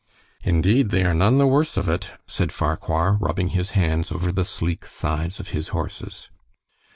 [0.41, 4.43] "Indeed, they are none the worse of it," said Farquhar, rubbing his hands over the
[4.43, 6.27] sleek sides of his horses.